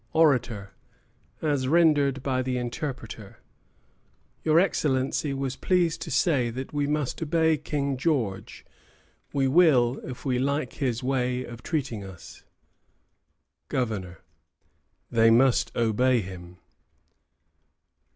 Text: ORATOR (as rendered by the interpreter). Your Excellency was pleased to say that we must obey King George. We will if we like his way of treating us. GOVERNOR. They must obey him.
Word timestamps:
ORATOR 0.15 0.69
(as 1.43 1.67
rendered 1.67 2.23
by 2.23 2.41
the 2.41 2.57
interpreter). 2.57 3.37
Your 4.43 4.59
Excellency 4.59 5.31
was 5.31 5.55
pleased 5.55 6.01
to 6.01 6.09
say 6.09 6.49
that 6.49 6.73
we 6.73 6.87
must 6.87 7.21
obey 7.21 7.55
King 7.55 7.97
George. 7.97 8.65
We 9.31 9.47
will 9.47 9.99
if 10.03 10.25
we 10.25 10.39
like 10.39 10.73
his 10.73 11.03
way 11.03 11.45
of 11.45 11.61
treating 11.61 12.03
us. 12.03 12.43
GOVERNOR. 13.69 14.23
They 15.11 15.29
must 15.29 15.71
obey 15.75 16.21
him. 16.21 16.57